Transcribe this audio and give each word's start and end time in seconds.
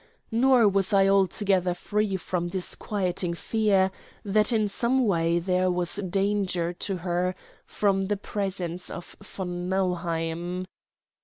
Nor 0.31 0.67
was 0.67 0.93
I 0.93 1.07
altogether 1.07 1.75
free 1.75 2.17
from 2.17 2.47
disquieting 2.47 3.35
fears 3.35 3.91
that 4.25 4.51
in 4.51 4.67
some 4.67 5.05
way 5.05 5.37
there 5.37 5.69
was 5.69 5.97
danger 5.97 6.73
to 6.73 6.97
her 6.97 7.35
from 7.67 8.07
the 8.07 8.17
presence 8.17 8.89
of 8.89 9.15
von 9.21 9.69
Nauheim. 9.69 10.65